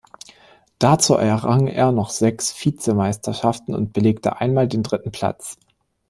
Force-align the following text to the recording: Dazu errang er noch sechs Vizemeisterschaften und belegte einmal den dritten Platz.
Dazu 0.79 1.13
errang 1.15 1.67
er 1.67 1.91
noch 1.91 2.09
sechs 2.09 2.51
Vizemeisterschaften 2.65 3.75
und 3.75 3.93
belegte 3.93 4.39
einmal 4.41 4.67
den 4.67 4.81
dritten 4.81 5.11
Platz. 5.11 5.59